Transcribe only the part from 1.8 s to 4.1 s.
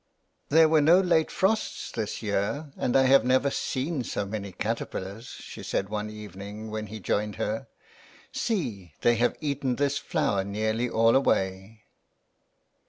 this year and I have never seen